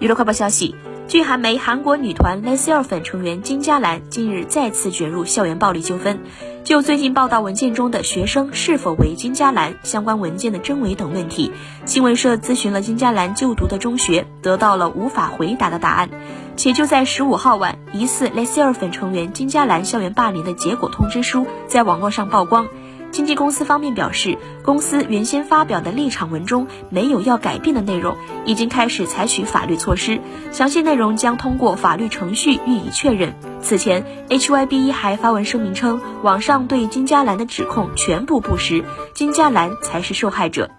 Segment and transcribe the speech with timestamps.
[0.00, 0.76] 娱乐快报消息，
[1.08, 6.20] 据韩媒，韩国女团 l e s e r 粉成员金佳兰近日再次卷入校园暴力纠纷。
[6.62, 11.50] 就最近报道文件中的学生是否为金佳兰相关文件的真伪等问题，
[11.84, 16.08] 新闻社咨询了金佳兰就读的中学，得到了无法回答的答案。
[16.54, 22.68] 且就在十五号晚，疑似 l e s e r 粉成员金佳兰校园霸凌的结果通知书在网络上曝光。
[23.10, 30.20] 经纪公司方面表示，公司原先发表的立场文中没有要改变的内容，已经开始采取法律措施，
[30.52, 33.34] 详细内容将通过法律程序予以确认。
[33.60, 40.70] 此前，HYBE 还发文声明称，网上对金佳兰的指控全部不实，金佳兰才是受害者。